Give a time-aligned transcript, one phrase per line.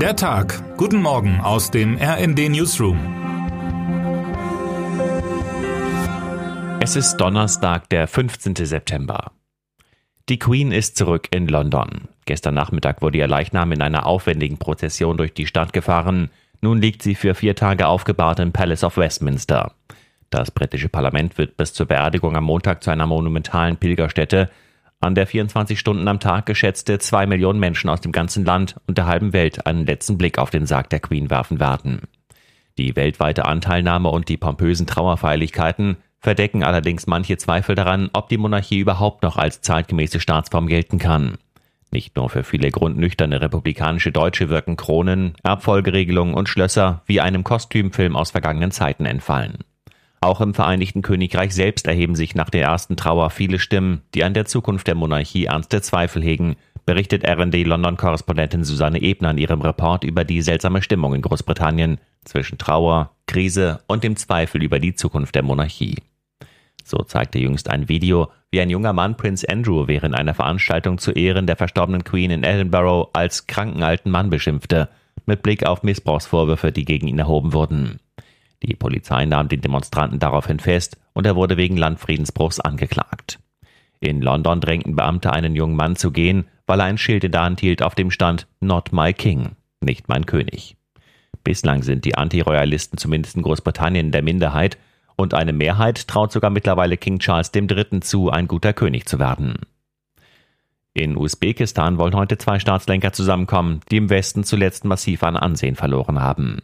[0.00, 0.76] Der Tag.
[0.76, 2.98] Guten Morgen aus dem RND Newsroom.
[6.80, 8.56] Es ist Donnerstag, der 15.
[8.56, 9.32] September.
[10.28, 12.08] Die Queen ist zurück in London.
[12.26, 16.28] Gestern Nachmittag wurde ihr Leichnam in einer aufwendigen Prozession durch die Stadt gefahren.
[16.60, 19.72] Nun liegt sie für vier Tage aufgebahrt im Palace of Westminster.
[20.28, 24.50] Das britische Parlament wird bis zur Beerdigung am Montag zu einer monumentalen Pilgerstätte
[25.06, 28.98] an der 24 Stunden am Tag geschätzte zwei Millionen Menschen aus dem ganzen Land und
[28.98, 32.02] der halben Welt einen letzten Blick auf den Sarg der Queen werfen werden.
[32.76, 38.80] Die weltweite Anteilnahme und die pompösen Trauerfeierlichkeiten verdecken allerdings manche Zweifel daran, ob die Monarchie
[38.80, 41.38] überhaupt noch als zeitgemäße Staatsform gelten kann.
[41.90, 48.16] Nicht nur für viele grundnüchterne republikanische Deutsche wirken Kronen, Erbfolgeregelungen und Schlösser wie einem Kostümfilm
[48.16, 49.58] aus vergangenen Zeiten entfallen.
[50.20, 54.34] Auch im Vereinigten Königreich selbst erheben sich nach der ersten Trauer viele Stimmen, die an
[54.34, 60.04] der Zukunft der Monarchie ernste Zweifel hegen, berichtet RD London-Korrespondentin Susanne Ebner in ihrem Report
[60.04, 65.34] über die seltsame Stimmung in Großbritannien zwischen Trauer, Krise und dem Zweifel über die Zukunft
[65.34, 65.96] der Monarchie.
[66.84, 71.10] So zeigte jüngst ein Video, wie ein junger Mann Prince Andrew während einer Veranstaltung zu
[71.10, 74.88] Ehren der verstorbenen Queen in Edinburgh als kranken alten Mann beschimpfte,
[75.26, 77.98] mit Blick auf Missbrauchsvorwürfe, die gegen ihn erhoben wurden.
[78.66, 83.38] Die Polizei nahm den Demonstranten daraufhin fest und er wurde wegen Landfriedensbruchs angeklagt.
[84.00, 87.42] In London drängten Beamte einen jungen Mann zu gehen, weil er ein Schild in der
[87.42, 90.76] Hand hielt, auf dem stand Not my King, nicht mein König.
[91.44, 94.78] Bislang sind die Antiroyalisten zumindest in Großbritannien der Minderheit
[95.14, 98.00] und eine Mehrheit traut sogar mittlerweile King Charles III.
[98.00, 99.60] zu, ein guter König zu werden.
[100.92, 106.20] In Usbekistan wollen heute zwei Staatslenker zusammenkommen, die im Westen zuletzt massiv an Ansehen verloren
[106.20, 106.62] haben.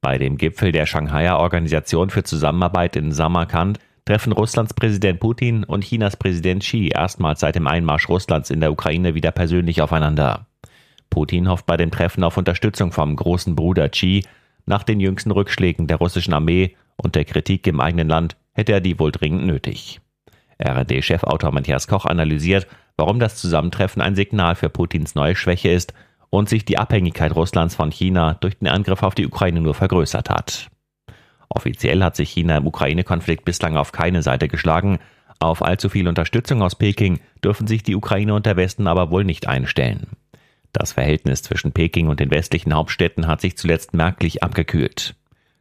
[0.00, 5.84] Bei dem Gipfel der Shanghaier Organisation für Zusammenarbeit in Samarkand treffen Russlands Präsident Putin und
[5.84, 10.46] Chinas Präsident Xi erstmals seit dem Einmarsch Russlands in der Ukraine wieder persönlich aufeinander.
[11.10, 14.24] Putin hofft bei dem Treffen auf Unterstützung vom großen Bruder Xi.
[14.66, 18.80] Nach den jüngsten Rückschlägen der russischen Armee und der Kritik im eigenen Land hätte er
[18.80, 20.00] die wohl dringend nötig.
[20.62, 25.94] RD-Chefautor Matthias Koch analysiert, warum das Zusammentreffen ein Signal für Putins neue Schwäche ist
[26.30, 30.30] und sich die Abhängigkeit Russlands von China durch den Angriff auf die Ukraine nur vergrößert
[30.30, 30.68] hat.
[31.48, 35.00] Offiziell hat sich China im Ukraine-Konflikt bislang auf keine Seite geschlagen.
[35.40, 39.24] Auf allzu viel Unterstützung aus Peking dürfen sich die Ukraine und der Westen aber wohl
[39.24, 40.06] nicht einstellen.
[40.72, 45.16] Das Verhältnis zwischen Peking und den westlichen Hauptstädten hat sich zuletzt merklich abgekühlt.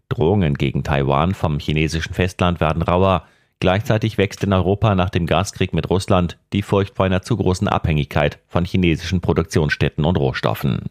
[0.08, 3.25] Drohungen gegen Taiwan vom chinesischen Festland werden rauer,
[3.59, 7.68] Gleichzeitig wächst in Europa nach dem Gaskrieg mit Russland die Furcht vor einer zu großen
[7.68, 10.86] Abhängigkeit von chinesischen Produktionsstätten und Rohstoffen.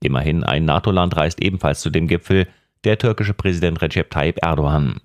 [0.00, 2.48] Immerhin ein NATO-Land reist ebenfalls zu dem Gipfel,
[2.84, 5.00] der türkische Präsident Recep Tayyip Erdogan.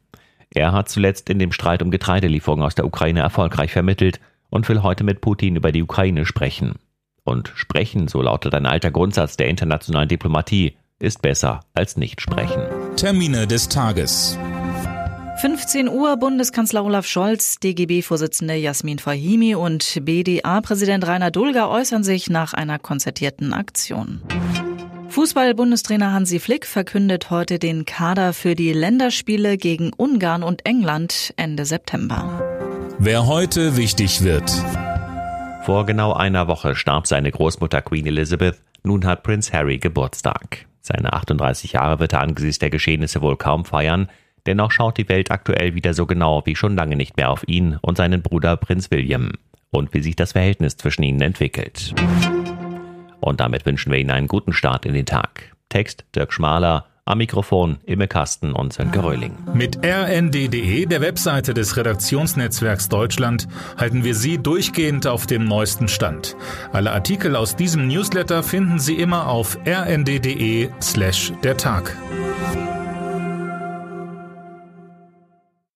[0.50, 4.20] Er hat zuletzt in dem Streit um Getreidelieferungen aus der Ukraine erfolgreich vermittelt
[4.50, 6.76] und will heute mit Putin über die Ukraine sprechen.
[7.24, 12.64] Und sprechen, so lautet ein alter Grundsatz der internationalen Diplomatie, ist besser als nicht sprechen.
[12.96, 14.40] Termine des Tages.
[15.38, 22.56] 15 Uhr Bundeskanzler Olaf Scholz, DGB-Vorsitzende Jasmin Fahimi und BDA-Präsident Rainer Dulger äußern sich nach
[22.56, 24.20] einer konzertierten Aktion.
[25.10, 31.66] Fußball-Bundestrainer Hansi Flick verkündet heute den Kader für die Länderspiele gegen Ungarn und England Ende
[31.66, 32.42] September.
[32.98, 34.52] Wer heute wichtig wird.
[35.66, 38.60] Vor genau einer Woche starb seine Großmutter Queen Elizabeth.
[38.82, 40.66] Nun hat Prinz Harry Geburtstag.
[40.82, 44.10] Seine 38 Jahre wird er angesichts der Geschehnisse wohl kaum feiern.
[44.48, 47.78] Dennoch schaut die Welt aktuell wieder so genau wie schon lange nicht mehr auf ihn
[47.82, 49.34] und seinen Bruder Prinz William
[49.70, 51.94] und wie sich das Verhältnis zwischen ihnen entwickelt.
[53.20, 55.54] Und damit wünschen wir Ihnen einen guten Start in den Tag.
[55.68, 59.34] Text Dirk Schmaler, am Mikrofon Imme Kasten und Sönke Röhling.
[59.54, 66.38] Mit rnd.de, der Webseite des Redaktionsnetzwerks Deutschland, halten wir Sie durchgehend auf dem neuesten Stand.
[66.72, 71.98] Alle Artikel aus diesem Newsletter finden Sie immer auf rnd.de slash der Tag.